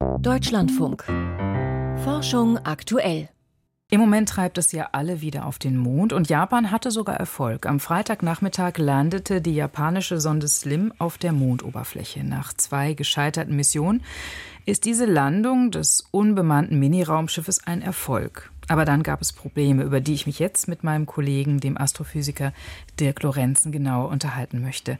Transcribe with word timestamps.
Deutschlandfunk. 0.00 1.04
Forschung 2.04 2.56
aktuell. 2.64 3.28
Im 3.90 4.00
Moment 4.00 4.30
treibt 4.30 4.56
es 4.56 4.72
ja 4.72 4.88
alle 4.92 5.20
wieder 5.20 5.44
auf 5.44 5.58
den 5.58 5.76
Mond 5.76 6.14
und 6.14 6.30
Japan 6.30 6.70
hatte 6.70 6.90
sogar 6.90 7.16
Erfolg. 7.16 7.66
Am 7.66 7.80
Freitagnachmittag 7.80 8.78
landete 8.78 9.42
die 9.42 9.54
japanische 9.54 10.18
Sonde 10.18 10.48
Slim 10.48 10.94
auf 10.98 11.18
der 11.18 11.32
Mondoberfläche. 11.32 12.24
Nach 12.24 12.54
zwei 12.54 12.94
gescheiterten 12.94 13.54
Missionen 13.54 14.02
ist 14.64 14.86
diese 14.86 15.04
Landung 15.04 15.70
des 15.70 16.06
unbemannten 16.10 16.78
Miniraumschiffes 16.78 17.66
ein 17.66 17.82
Erfolg. 17.82 18.50
Aber 18.70 18.84
dann 18.84 19.02
gab 19.02 19.20
es 19.20 19.32
Probleme, 19.32 19.82
über 19.82 20.00
die 20.00 20.14
ich 20.14 20.26
mich 20.26 20.38
jetzt 20.38 20.68
mit 20.68 20.84
meinem 20.84 21.04
Kollegen, 21.04 21.58
dem 21.58 21.76
Astrophysiker 21.76 22.52
Dirk 23.00 23.20
Lorenzen, 23.24 23.72
genauer 23.72 24.10
unterhalten 24.10 24.62
möchte. 24.62 24.96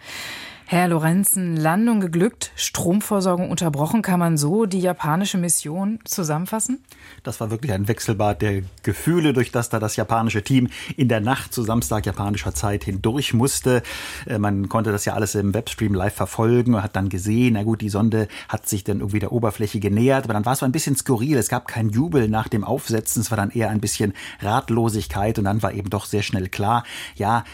Herr 0.73 0.87
Lorenzen, 0.87 1.57
Landung 1.57 2.01
geglückt, 2.01 2.53
Stromversorgung 2.55 3.51
unterbrochen. 3.51 4.03
Kann 4.03 4.21
man 4.21 4.37
so 4.37 4.67
die 4.67 4.79
japanische 4.79 5.37
Mission 5.37 5.99
zusammenfassen? 6.05 6.79
Das 7.25 7.41
war 7.41 7.51
wirklich 7.51 7.73
ein 7.73 7.89
Wechselbad 7.89 8.41
der 8.41 8.63
Gefühle, 8.85 9.33
durch 9.33 9.51
das 9.51 9.69
da 9.69 9.81
das 9.81 9.97
japanische 9.97 10.45
Team 10.45 10.69
in 10.97 11.09
der 11.09 11.21
Nacht 11.21 11.53
zu 11.53 11.65
Samstag 11.65 12.07
japanischer 12.07 12.55
Zeit 12.55 12.85
hindurch 12.85 13.35
musste. 13.35 13.83
Äh, 14.27 14.39
man 14.39 14.69
konnte 14.69 14.93
das 14.93 15.05
ja 15.05 15.15
alles 15.15 15.35
im 15.35 15.55
Webstream 15.55 15.93
live 15.93 16.15
verfolgen 16.15 16.75
und 16.75 16.85
hat 16.85 16.95
dann 16.95 17.09
gesehen, 17.09 17.55
na 17.55 17.65
gut, 17.65 17.81
die 17.81 17.89
Sonde 17.89 18.29
hat 18.49 18.69
sich 18.69 18.85
dann 18.85 19.01
irgendwie 19.01 19.19
der 19.19 19.33
Oberfläche 19.33 19.81
genähert, 19.81 20.23
aber 20.23 20.35
dann 20.35 20.45
war 20.45 20.53
es 20.53 20.61
so 20.61 20.67
ein 20.67 20.73
bisschen 20.73 20.95
skurril. 20.95 21.37
Es 21.37 21.49
gab 21.49 21.67
keinen 21.67 21.91
Jubel 21.91 22.29
nach 22.29 22.47
dem 22.47 22.63
Aufsetzen, 22.63 23.23
es 23.23 23.33
war 23.33 23.37
dann 23.37 23.51
eher 23.51 23.60
ein 23.69 23.81
bisschen 23.81 24.15
Ratlosigkeit 24.41 25.39
und 25.39 25.45
dann 25.45 25.63
war 25.63 25.73
eben 25.73 25.91
doch 25.91 26.07
sehr 26.07 26.23
schnell 26.23 26.49
klar, 26.49 26.85
ja, 27.17 27.45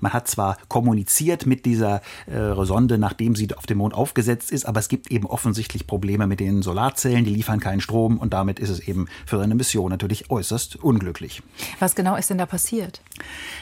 man 0.00 0.12
hat 0.12 0.28
zwar 0.28 0.56
kommuniziert 0.68 1.46
mit 1.46 1.64
dieser 1.64 2.02
äh, 2.26 2.64
Sonde, 2.64 2.98
nachdem 2.98 3.34
sie 3.34 3.52
auf 3.54 3.66
dem 3.66 3.78
Mond 3.78 3.94
aufgesetzt 3.94 4.52
ist. 4.52 4.66
Aber 4.66 4.80
es 4.80 4.88
gibt 4.88 5.10
eben 5.10 5.26
offensichtlich 5.26 5.86
Probleme 5.86 6.26
mit 6.26 6.40
den 6.40 6.62
Solarzellen, 6.62 7.24
die 7.24 7.30
liefern 7.30 7.60
keinen 7.60 7.80
Strom 7.80 8.18
und 8.18 8.32
damit 8.32 8.58
ist 8.58 8.68
es 8.68 8.80
eben 8.80 9.08
für 9.26 9.38
seine 9.38 9.54
Mission 9.54 9.90
natürlich 9.90 10.30
äußerst 10.30 10.76
unglücklich. 10.76 11.42
Was 11.78 11.94
genau 11.94 12.16
ist 12.16 12.30
denn 12.30 12.38
da 12.38 12.46
passiert? 12.46 13.00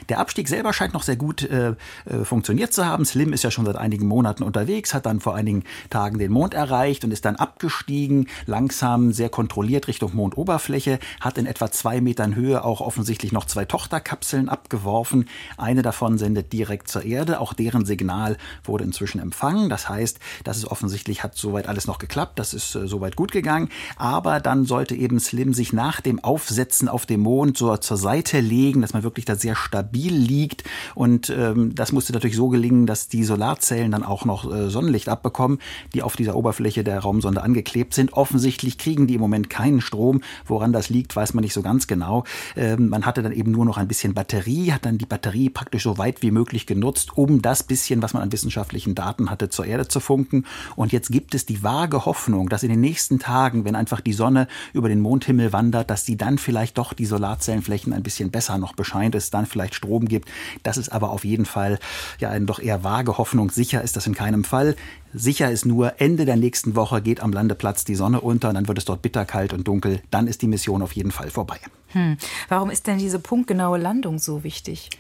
Der 0.09 0.20
Abstieg 0.20 0.48
selber 0.48 0.72
scheint 0.72 0.94
noch 0.94 1.03
sehr 1.03 1.16
gut 1.16 1.42
äh, 1.42 1.70
äh, 1.70 2.25
funktioniert 2.25 2.72
zu 2.72 2.86
haben. 2.86 3.05
Slim 3.05 3.33
ist 3.33 3.44
ja 3.44 3.50
schon 3.50 3.64
seit 3.64 3.77
einigen 3.77 4.06
Monaten 4.06 4.42
unterwegs, 4.42 4.94
hat 4.94 5.06
dann 5.06 5.20
vor 5.20 5.34
einigen 5.34 5.64
Tagen 5.91 6.19
den 6.19 6.33
Mond 6.33 6.55
erreicht 6.55 7.05
und 7.05 7.12
ist 7.12 7.25
dann 7.25 7.36
abgestiegen, 7.36 8.28
langsam, 8.47 9.12
sehr 9.12 9.28
kontrolliert 9.28 9.89
Richtung 9.89 10.14
Mondoberfläche, 10.14 10.98
hat 11.20 11.39
in 11.39 11.47
etwa 11.47 11.70
zwei 11.79 12.01
Metern 12.01 12.34
Höhe 12.34 12.65
auch 12.65 12.81
offensichtlich 12.81 13.31
noch 13.31 13.45
zwei 13.45 13.65
Tochterkapseln 13.65 14.48
abgeworfen. 14.48 15.29
Eine 15.57 15.83
davon 15.83 16.19
sendet 16.19 16.53
direkt 16.53 16.89
zur 16.89 17.05
Erde, 17.05 17.41
auch 17.41 17.55
deren 17.55 17.87
Signal 17.87 18.37
wurde 18.65 18.83
inzwischen 18.83 19.21
empfangen. 19.21 19.69
Das 19.69 19.89
heißt, 19.89 20.19
das 20.43 20.56
ist 20.56 20.67
offensichtlich, 20.67 21.23
hat 21.23 21.37
soweit 21.37 21.69
alles 21.69 21.87
noch 21.87 21.99
geklappt, 21.99 22.39
das 22.41 22.53
ist 22.53 22.75
äh, 22.75 22.89
soweit 22.89 23.15
gut 23.15 23.31
gegangen. 23.31 23.69
Aber 23.97 24.41
dann 24.41 24.65
sollte 24.65 24.97
eben 24.97 25.21
Slim 25.21 25.55
sich 25.55 25.73
nach 25.73 26.01
dem 26.01 26.23
Aufsetzen 26.23 26.89
auf 26.89 27.06
dem 27.06 27.21
Mond 27.21 27.56
so 27.56 27.77
zur 27.77 27.97
Seite 27.97 28.41
legen, 28.41 28.83
dass 28.83 28.93
man 28.93 29.05
wirklich 29.05 29.25
da 29.25 29.37
sehr 29.37 29.55
stabil 29.55 30.12
liegt. 30.12 30.65
Und 30.97 31.31
ähm, 31.31 31.75
das 31.77 31.93
musste 31.93 32.12
natürlich 32.12 32.37
so 32.37 32.49
gelingen, 32.49 32.87
dass 32.87 33.09
die 33.09 33.23
Solarzellen 33.23 33.93
dann 33.93 34.03
auch 34.03 34.25
noch 34.25 34.53
äh, 34.53 34.69
Sonnenlicht 34.69 35.09
abbekommen, 35.09 35.59
die 35.95 36.03
auf 36.03 36.17
dieser 36.17 36.34
Oberfläche 36.34 36.83
der 36.83 36.99
Raumsonde 36.99 37.41
angeklebt 37.41 37.95
sind. 37.95 38.15
Offensichtlich 38.15 38.79
kriegen 38.79 39.06
die 39.06 39.15
im 39.15 39.21
Moment 39.21 39.49
keinen 39.49 39.81
Strom. 39.81 40.23
Woran 40.45 40.73
das 40.73 40.89
liegt, 40.89 41.15
weiß 41.15 41.34
man 41.34 41.43
nicht 41.43 41.55
so 41.55 41.62
ganz 41.69 41.86
genau. 41.86 42.24
Ähm, 42.56 42.88
man 42.88 43.06
hatte 43.06 43.22
dann 43.22 43.33
eben 43.33 43.52
nur 43.52 43.64
noch 43.64 43.77
ein 43.77 43.88
bisschen 43.88 44.14
Batterie, 44.14 44.72
hat 44.72 44.84
dann 44.84 44.98
die 44.98 45.06
Batterie 45.06 45.50
praktisch 45.50 45.83
so 45.84 45.98
weit 45.98 46.22
wie 46.22 46.30
möglich 46.30 46.66
genutzt, 46.66 47.16
um 47.16 47.42
das 47.42 47.62
bisschen, 47.62 48.02
was 48.02 48.14
man 48.14 48.22
an 48.22 48.33
Wissenschaft 48.33 48.48
wissenschaftlichen 48.48 48.94
Daten 48.94 49.30
hatte, 49.30 49.50
zur 49.50 49.66
Erde 49.66 49.88
zu 49.88 50.00
funken. 50.00 50.44
Und 50.75 50.92
jetzt 50.92 51.10
gibt 51.10 51.34
es 51.34 51.47
die 51.47 51.62
vage 51.62 52.06
Hoffnung, 52.06 52.48
dass 52.48 52.62
in 52.62 52.70
den 52.70 52.80
nächsten 52.80 53.19
Tagen, 53.19 53.64
wenn 53.64 53.77
einfach 53.77 54.00
die 54.00 54.12
Sonne 54.12 54.48
über 54.72 54.88
den 54.88 55.00
Mondhimmel 55.00 55.52
wandert, 55.52 55.91
dass 55.91 56.05
die 56.05 56.16
dann 56.16 56.38
vielleicht 56.38 56.78
doch 56.78 56.92
die 56.92 57.06
Solarzellenflächen 57.06 57.92
ein 57.92 58.03
bisschen 58.03 58.30
besser 58.30 58.58
noch 58.58 58.75
bescheint, 58.75 59.14
es 59.14 59.30
dann 59.30 59.47
vielleicht 59.47 59.75
Strom 59.75 60.06
gibt. 60.06 60.28
Das 60.62 60.78
ist 60.78 60.88
aber 60.88 61.10
auf 61.10 61.25
jeden 61.25 61.44
Fall 61.44 61.78
ja 62.19 62.31
eine 62.31 62.47
doch 62.47 62.59
eher 62.59 62.84
vage 62.84 63.19
Hoffnung. 63.19 63.50
Sicher 63.50 63.82
ist 63.82 63.97
das 63.97 64.06
in 64.06 64.14
keinem 64.14 64.44
Fall. 64.44 64.75
Sicher 65.12 65.50
ist 65.50 65.64
nur, 65.64 66.00
Ende 66.00 66.24
der 66.24 66.36
nächsten 66.36 66.76
Woche 66.76 67.00
geht 67.00 67.20
am 67.20 67.32
Landeplatz 67.32 67.84
die 67.84 67.94
Sonne 67.94 68.20
unter, 68.20 68.52
dann 68.52 68.69
wird 68.69 68.78
es 68.78 68.84
dort 68.84 69.02
bitterkalt 69.02 69.52
und 69.52 69.66
dunkel. 69.66 70.02
Dann 70.10 70.26
ist 70.26 70.42
die 70.42 70.48
Mission 70.48 70.82
auf 70.82 70.92
jeden 70.92 71.10
Fall 71.10 71.30
vorbei. 71.30 71.58
Hm. 71.93 72.19
Warum 72.49 72.69
ist 72.69 72.87
denn 72.87 72.99
diese 72.99 73.19
punktgenaue 73.19 73.78
Landung 73.78 74.19
so 74.19 74.44
wichtig? 74.44 74.91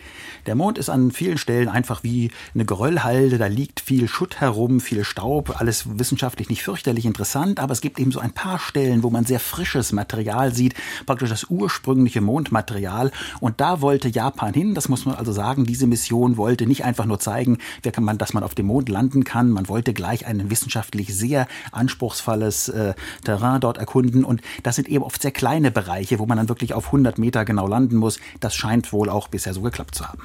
Der 0.46 0.54
Mond 0.54 0.78
ist 0.78 0.88
an 0.88 1.10
vielen 1.10 1.36
Stellen 1.36 1.68
einfach 1.68 2.02
wie 2.02 2.30
eine 2.54 2.64
Geröllhalde. 2.64 3.36
Da 3.36 3.46
liegt 3.46 3.80
viel 3.80 4.08
Schutt 4.08 4.40
herum, 4.40 4.80
viel 4.80 5.04
Staub. 5.04 5.60
Alles 5.60 5.98
wissenschaftlich 5.98 6.48
nicht 6.48 6.62
fürchterlich 6.62 7.04
interessant, 7.04 7.60
aber 7.60 7.72
es 7.72 7.82
gibt 7.82 7.98
eben 7.98 8.10
so 8.10 8.20
ein 8.20 8.32
paar 8.32 8.58
Stellen, 8.58 9.02
wo 9.02 9.10
man 9.10 9.26
sehr 9.26 9.40
frisches 9.40 9.92
Material 9.92 10.54
sieht, 10.54 10.74
praktisch 11.04 11.28
das 11.28 11.50
ursprüngliche 11.50 12.22
Mondmaterial. 12.22 13.10
Und 13.40 13.60
da 13.60 13.82
wollte 13.82 14.08
Japan 14.08 14.54
hin. 14.54 14.74
Das 14.74 14.88
muss 14.88 15.04
man 15.04 15.16
also 15.16 15.32
sagen. 15.32 15.66
Diese 15.66 15.86
Mission 15.86 16.38
wollte 16.38 16.66
nicht 16.66 16.84
einfach 16.84 17.04
nur 17.04 17.20
zeigen, 17.20 17.58
dass 17.82 18.32
man 18.32 18.42
auf 18.42 18.54
dem 18.54 18.66
Mond 18.66 18.88
landen 18.88 19.24
kann. 19.24 19.50
Man 19.50 19.68
wollte 19.68 19.92
gleich 19.92 20.26
ein 20.26 20.50
wissenschaftlich 20.50 21.14
sehr 21.14 21.46
anspruchsvolles 21.72 22.70
äh, 22.70 22.94
Terrain 23.24 23.60
dort 23.60 23.76
erkunden. 23.76 24.24
Und 24.24 24.40
das 24.62 24.76
sind 24.76 24.88
eben 24.88 25.04
oft 25.04 25.20
sehr 25.20 25.32
kleine 25.32 25.70
Bereiche, 25.70 26.18
wo 26.18 26.24
man 26.24 26.38
dann 26.38 26.48
wirklich 26.48 26.77
auf 26.78 26.86
100 26.86 27.18
Meter 27.18 27.44
genau 27.44 27.66
landen 27.66 27.96
muss. 27.96 28.18
Das 28.40 28.54
scheint 28.54 28.92
wohl 28.92 29.10
auch 29.10 29.28
bisher 29.28 29.52
so 29.52 29.60
geklappt 29.60 29.94
zu 29.94 30.08
haben. 30.08 30.22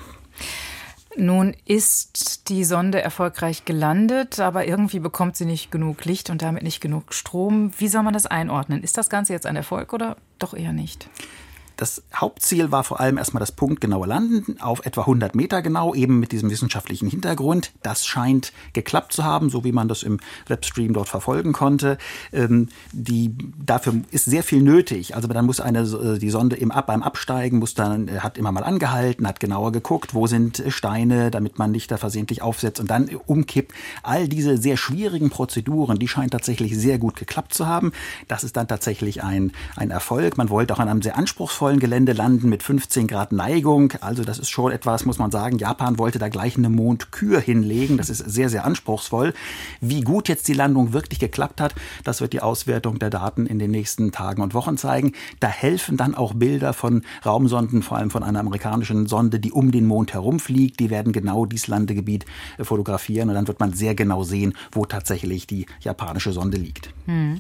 Nun 1.16 1.56
ist 1.66 2.50
die 2.50 2.64
Sonde 2.64 3.02
erfolgreich 3.02 3.66
gelandet, 3.66 4.40
aber 4.40 4.66
irgendwie 4.66 5.00
bekommt 5.00 5.36
sie 5.36 5.46
nicht 5.46 5.72
genug 5.72 6.06
Licht 6.06 6.30
und 6.30 6.42
damit 6.42 6.64
nicht 6.64 6.82
genug 6.82 7.14
Strom. 7.14 7.72
Wie 7.78 7.88
soll 7.88 8.02
man 8.04 8.14
das 8.14 8.26
einordnen? 8.26 8.82
Ist 8.82 8.98
das 8.98 9.10
Ganze 9.10 9.34
jetzt 9.34 9.46
ein 9.46 9.56
Erfolg 9.56 9.94
oder 9.94 10.18
doch 10.40 10.56
eher 10.56 10.74
nicht? 10.74 11.10
Das 11.78 12.04
Hauptziel 12.14 12.72
war 12.72 12.84
vor 12.84 13.00
allem 13.00 13.18
erstmal 13.18 13.40
das 13.40 13.52
punktgenaue 13.52 14.08
Landen 14.08 14.60
auf 14.62 14.86
etwa 14.86 15.02
100 15.02 15.36
Meter 15.36 15.62
genau, 15.62 15.94
eben 15.96 16.20
mit 16.20 16.32
diesem 16.32 16.50
wissenschaftlichen 16.50 17.10
Hintergrund. 17.10 17.72
Das 17.82 18.06
scheint 18.06 18.54
geklappt 18.74 19.14
zu 19.14 19.24
haben, 19.24 19.50
so 19.50 19.64
wie 19.64 19.72
man 19.72 19.88
das 19.88 20.04
im 20.04 20.20
Webstream 20.48 20.94
dort 20.94 21.10
verfolgen 21.10 21.54
konnte. 21.54 21.98
Ähm, 22.32 22.70
die, 22.92 23.36
dafür 23.66 23.96
ist 24.12 24.26
sehr 24.26 24.44
viel 24.44 24.62
nötig. 24.62 25.16
Also 25.16 25.28
dann 25.28 25.46
muss 25.46 25.60
eine, 25.60 25.80
äh, 25.80 26.20
die 26.20 26.30
Sonde 26.30 26.56
im 26.56 26.72
beim 26.86 27.04
Absteigen 27.04 27.60
muss 27.60 27.74
dann, 27.74 28.08
äh, 28.08 28.20
hat 28.20 28.38
immer 28.38 28.52
mal 28.52 28.64
angehalten, 28.64 29.28
hat 29.28 29.40
genauer 29.40 29.72
geguckt, 29.72 30.14
wo 30.14 30.28
sind 30.28 30.64
Steine, 30.68 31.32
damit 31.32 31.60
man 31.60 31.72
nicht 31.72 31.92
da 31.92 31.98
versehentlich 31.98 32.42
aufsetzt 32.42 32.80
und 32.80 32.90
dann 32.90 33.10
umkippt. 33.26 33.74
All 34.04 34.28
diese 34.28 34.58
sehr 34.58 34.78
schwierigen 34.78 35.30
Prozeduren, 35.30 35.98
die 35.98 36.08
scheinen 36.08 36.30
tatsächlich 36.30 36.78
sehr 36.78 36.98
gut 36.98 37.16
geklappt 37.16 37.54
zu 37.54 37.68
haben. 37.68 37.92
Das 38.28 38.44
ist 38.44 38.58
dann 38.58 38.68
tatsächlich 38.68 39.24
ein, 39.24 39.52
ein 39.76 39.92
Erfolg. 39.92 40.38
Man 40.38 40.50
wollte 40.50 40.74
auch 40.74 40.80
an 40.80 40.90
einem 40.90 41.02
sehr 41.02 41.18
anspruchsvollen 41.18 41.63
vollen 41.64 41.80
Gelände 41.80 42.12
landen 42.12 42.50
mit 42.50 42.62
15 42.62 43.08
Grad 43.08 43.32
Neigung. 43.32 43.94
Also 44.02 44.26
das 44.26 44.38
ist 44.38 44.50
schon 44.50 44.74
etwas, 44.74 45.06
muss 45.06 45.18
man 45.18 45.32
sagen. 45.32 45.60
Japan 45.60 45.98
wollte 45.98 46.20
da 46.20 46.28
gleich 46.28 46.58
eine 46.58 46.68
Mondkür 46.68 47.40
hinlegen. 47.40 47.96
Das 47.96 48.10
ist 48.10 48.18
sehr, 48.18 48.50
sehr 48.50 48.66
anspruchsvoll. 48.66 49.34
Wie 49.80 50.02
gut 50.02 50.28
jetzt 50.28 50.50
die 50.50 50.54
Landung 50.54 50.92
wirklich 50.92 51.20
geklappt 51.20 51.62
hat, 51.62 51.74
das 52.04 52.20
wird 52.20 52.34
die 52.34 52.42
Auswertung 52.42 53.00
der 53.00 53.10
Daten 53.10 53.46
in 53.46 53.60
den 53.60 53.72
nächsten 53.72 54.12
Tagen 54.12 54.42
und 54.42 54.54
Wochen 54.54 54.76
zeigen. 54.76 55.14
Da 55.40 55.48
helfen 55.48 55.96
dann 55.96 56.16
auch 56.16 56.34
Bilder 56.34 56.74
von 56.74 57.04
Raumsonden, 57.26 57.82
vor 57.82 57.96
allem 57.96 58.10
von 58.10 58.24
einer 58.24 58.42
amerikanischen 58.42 59.08
Sonde, 59.08 59.40
die 59.40 59.54
um 59.54 59.72
den 59.72 59.86
Mond 59.86 60.14
herumfliegt. 60.14 60.82
Die 60.82 60.90
werden 60.90 61.14
genau 61.14 61.46
dieses 61.46 61.68
Landegebiet 61.68 62.26
äh, 62.58 62.66
fotografieren 62.66 63.30
und 63.30 63.36
dann 63.36 63.48
wird 63.48 63.62
man 63.62 63.72
sehr 63.72 63.96
genau 63.96 64.24
sehen, 64.24 64.54
wo 64.74 64.84
tatsächlich 64.84 65.48
die 65.48 65.66
japanische 65.80 66.34
Sonde 66.34 66.58
liegt. 66.58 66.90
Hm. 67.06 67.40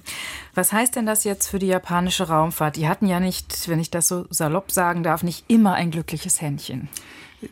Was 0.55 0.71
heißt 0.71 0.95
denn 0.95 1.05
das 1.05 1.25
jetzt 1.25 1.49
für 1.49 1.59
die 1.59 1.67
japanische 1.67 2.29
Raumfahrt? 2.29 2.77
Die 2.77 2.87
hatten 2.87 3.07
ja 3.07 3.19
nicht, 3.19 3.67
wenn 3.67 3.79
ich 3.79 3.91
das 3.91 4.07
so 4.07 4.12
salopp 4.29 4.71
sagen 4.71 5.03
darf, 5.03 5.23
nicht 5.23 5.45
immer 5.47 5.73
ein 5.73 5.91
glückliches 5.91 6.41
Händchen. 6.41 6.89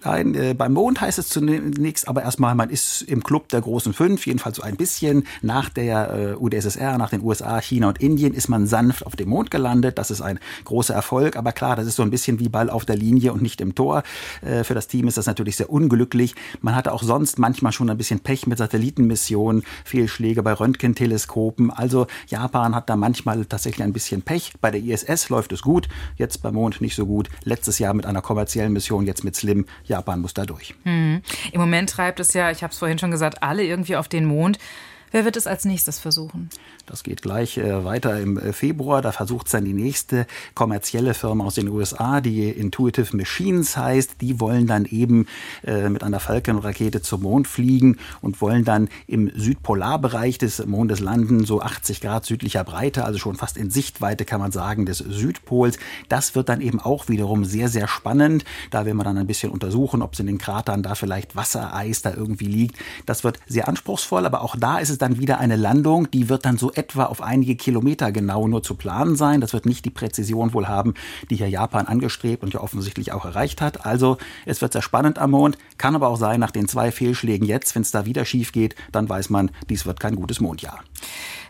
Nein, 0.04 0.36
äh, 0.36 0.54
beim 0.54 0.74
Mond 0.74 1.02
heißt 1.02 1.20
es 1.20 1.30
zunächst 1.30 2.08
aber 2.08 2.24
erstmal, 2.24 2.56
man 2.56 2.70
ist 2.70 3.02
im 3.04 3.24
Club 3.24 3.50
der 3.50 3.62
großen 3.62 3.94
fünf, 3.94 4.26
jedenfalls 4.26 4.58
so 4.58 4.64
ein 4.64 4.76
bisschen. 4.76 5.26
Nach 5.42 5.70
der 5.70 6.14
äh, 6.14 6.36
UdSSR, 6.36 6.98
nach 6.98 7.10
den 7.10 7.22
USA, 7.22 7.60
China 7.62 7.90
und 7.90 8.00
Indien 8.00 8.34
ist 8.34 8.48
man 8.48 8.68
sanft 8.68 9.06
auf 9.06 9.16
dem 9.16 9.30
Mond 9.30 9.52
gelandet. 9.52 9.98
Das 9.98 10.12
ist 10.12 10.22
ein 10.22 10.40
großer 10.66 10.94
Erfolg. 10.94 11.36
Aber 11.36 11.52
klar, 11.52 11.76
das 11.76 11.88
ist 11.88 11.96
so 11.96 12.04
ein 12.04 12.12
bisschen 12.12 12.40
wie 12.40 12.50
Ball 12.50 12.70
auf 12.70 12.86
der 12.86 12.96
Linie 12.96 13.34
und 13.34 13.42
nicht 13.42 13.62
im 13.62 13.76
Tor. 13.76 14.04
Äh, 14.42 14.64
für 14.64 14.74
das 14.74 14.88
Team 14.88 15.08
ist 15.08 15.18
das 15.18 15.26
natürlich 15.26 15.56
sehr 15.56 15.70
unglücklich. 15.70 16.36
Man 16.62 16.76
hatte 16.76 16.92
auch 16.92 17.04
sonst 17.04 17.40
manchmal 17.40 17.72
schon 17.72 17.90
ein 17.90 17.98
bisschen 17.98 18.20
Pech 18.20 18.48
mit 18.48 18.58
Satellitenmissionen, 18.58 19.64
Fehlschläge 19.86 20.44
bei 20.44 20.54
Röntgenteleskopen. 20.54 21.72
Also 21.72 22.08
Japan 22.28 22.76
hat 22.76 22.90
da 22.90 22.96
manchmal 22.96 23.46
tatsächlich 23.46 23.84
ein 23.84 23.94
bisschen 23.94 24.22
Pech. 24.22 24.54
Bei 24.62 24.72
der 24.72 24.82
ISS 24.82 25.30
läuft 25.30 25.52
es 25.52 25.62
gut, 25.62 25.88
jetzt 26.18 26.42
beim 26.42 26.56
Mond 26.56 26.82
nicht 26.82 26.96
so 26.96 27.06
gut. 27.06 27.30
Letztes 27.44 27.80
Jahr 27.80 27.94
mit 27.94 28.06
einer 28.06 28.22
kommerziellen 28.22 28.74
Mission, 28.74 29.06
jetzt 29.06 29.24
mit 29.24 29.36
Slim 29.36 29.66
Japan 29.86 30.20
muss 30.20 30.34
da 30.34 30.46
durch. 30.46 30.76
Hm. 30.84 31.22
Im 31.52 31.60
Moment 31.60 31.90
treibt 31.90 32.20
es 32.20 32.34
ja, 32.34 32.52
ich 32.52 32.64
habe 32.64 32.72
es 32.72 32.80
vorhin 32.80 33.00
schon 33.00 33.12
gesagt, 33.12 33.44
alle 33.44 33.64
irgendwie 33.64 33.96
auf 33.96 34.08
den 34.08 34.26
Mond. 34.26 34.58
Wer 35.12 35.26
wird 35.26 35.36
es 35.36 35.46
als 35.46 35.66
nächstes 35.66 36.00
versuchen? 36.00 36.50
Das 36.86 37.04
geht 37.04 37.22
gleich 37.22 37.58
äh, 37.58 37.84
weiter 37.84 38.18
im 38.20 38.38
äh, 38.38 38.54
Februar. 38.54 39.02
Da 39.02 39.12
versucht 39.12 39.48
es 39.48 39.52
dann 39.52 39.66
die 39.66 39.74
nächste 39.74 40.26
kommerzielle 40.56 41.14
Firma 41.14 41.44
aus 41.44 41.56
den 41.56 41.68
USA, 41.68 42.22
die 42.22 42.50
Intuitive 42.50 43.16
Machines 43.18 43.76
heißt. 43.76 44.22
Die 44.22 44.40
wollen 44.40 44.68
dann 44.68 44.86
eben 44.86 45.26
äh, 45.66 45.90
mit 45.90 46.04
einer 46.04 46.22
Falcon-Rakete 46.22 47.02
zum 47.02 47.24
Mond 47.24 47.50
fliegen 47.50 47.98
und 48.22 48.40
wollen 48.40 48.64
dann 48.64 48.88
im 49.06 49.30
Südpolarbereich 49.36 50.38
des 50.38 50.66
Mondes 50.66 51.02
landen, 51.02 51.46
so 51.46 51.62
80 51.62 52.00
Grad 52.00 52.26
südlicher 52.26 52.64
Breite, 52.64 53.04
also 53.04 53.20
schon 53.20 53.36
fast 53.36 53.58
in 53.58 53.70
Sichtweite 53.70 54.24
kann 54.24 54.40
man 54.40 54.54
sagen 54.54 54.86
des 54.86 55.00
Südpols. 55.00 55.78
Das 56.08 56.36
wird 56.36 56.48
dann 56.48 56.62
eben 56.62 56.80
auch 56.80 57.10
wiederum 57.10 57.44
sehr, 57.44 57.68
sehr 57.68 57.90
spannend. 57.90 58.46
Da 58.70 58.86
will 58.86 58.94
man 58.94 59.06
dann 59.06 59.18
ein 59.18 59.28
bisschen 59.28 59.52
untersuchen, 59.52 60.02
ob 60.02 60.14
es 60.14 60.22
in 60.22 60.28
den 60.28 60.38
Kratern 60.38 60.84
da 60.84 60.96
vielleicht 60.96 61.36
Wassereis 61.36 62.02
da 62.02 62.14
irgendwie 62.14 62.46
liegt. 62.46 62.78
Das 63.06 63.26
wird 63.26 63.40
sehr 63.46 63.68
anspruchsvoll, 63.68 64.26
aber 64.26 64.42
auch 64.42 64.56
da 64.56 64.80
ist 64.80 64.90
es 64.90 65.01
dann 65.02 65.20
wieder 65.20 65.40
eine 65.40 65.56
Landung, 65.56 66.10
die 66.12 66.30
wird 66.30 66.46
dann 66.46 66.58
so 66.58 66.72
etwa 66.72 67.06
auf 67.06 67.22
einige 67.22 67.56
Kilometer 67.56 68.12
genau 68.12 68.48
nur 68.48 68.64
zu 68.64 68.76
planen 68.76 69.16
sein. 69.16 69.42
Das 69.42 69.54
wird 69.54 69.66
nicht 69.66 69.86
die 69.86 69.90
Präzision 69.90 70.54
wohl 70.54 70.68
haben, 70.68 70.94
die 71.30 71.36
hier 71.36 71.50
Japan 71.50 71.88
angestrebt 71.88 72.44
und 72.44 72.54
ja 72.54 72.62
offensichtlich 72.62 73.12
auch 73.12 73.26
erreicht 73.26 73.62
hat. 73.62 73.86
Also 73.86 74.18
es 74.46 74.62
wird 74.62 74.74
sehr 74.74 74.82
spannend 74.82 75.20
am 75.20 75.32
Mond, 75.32 75.58
kann 75.78 75.96
aber 75.96 76.08
auch 76.08 76.18
sein, 76.18 76.40
nach 76.40 76.52
den 76.52 76.68
zwei 76.68 76.92
Fehlschlägen 76.92 77.48
jetzt, 77.48 77.76
wenn 77.76 77.82
es 77.82 77.92
da 77.92 78.06
wieder 78.06 78.26
schief 78.26 78.52
geht, 78.52 78.76
dann 78.92 79.10
weiß 79.10 79.30
man, 79.30 79.52
dies 79.70 79.86
wird 79.86 80.00
kein 80.00 80.16
gutes 80.16 80.40
Mondjahr. 80.40 80.80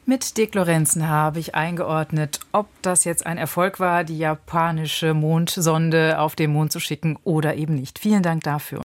Mit 0.05 0.37
Dick 0.37 0.55
Lorenzen 0.55 1.07
habe 1.07 1.39
ich 1.39 1.53
eingeordnet, 1.53 2.39
ob 2.51 2.67
das 2.81 3.03
jetzt 3.03 3.25
ein 3.25 3.37
Erfolg 3.37 3.79
war, 3.79 4.03
die 4.03 4.17
japanische 4.17 5.13
Mondsonde 5.13 6.19
auf 6.19 6.35
den 6.35 6.51
Mond 6.51 6.71
zu 6.71 6.79
schicken 6.79 7.19
oder 7.23 7.55
eben 7.55 7.75
nicht. 7.75 7.99
Vielen 7.99 8.23
Dank 8.23 8.43
dafür. 8.43 8.81